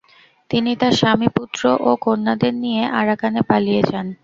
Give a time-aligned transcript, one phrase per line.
[0.49, 4.07] তিনি তার স্বামী, পুত্র ও কন্যাদের নিয়ে আরাকানে পালিয়ে যান।